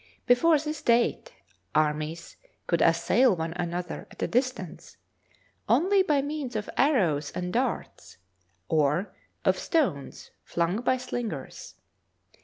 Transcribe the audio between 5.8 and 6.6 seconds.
by means